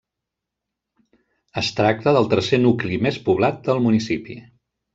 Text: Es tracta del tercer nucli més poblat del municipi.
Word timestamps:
Es 1.61 1.69
tracta 1.79 2.13
del 2.17 2.31
tercer 2.33 2.61
nucli 2.65 2.99
més 3.09 3.21
poblat 3.29 3.61
del 3.71 3.85
municipi. 3.87 4.41